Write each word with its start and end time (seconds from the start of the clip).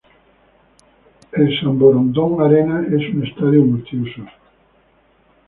El 1.33 1.59
Samborondón 1.59 2.41
Arena 2.41 2.83
es 2.89 3.13
un 3.13 3.23
estadio 3.23 3.61
multiusos. 3.63 4.29